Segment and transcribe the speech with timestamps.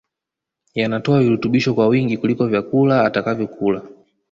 [0.75, 3.81] yanatoa virutubisho kwa wingi kuliko vyakula atakavyokula